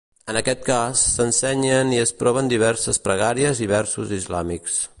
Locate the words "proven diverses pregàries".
2.21-3.63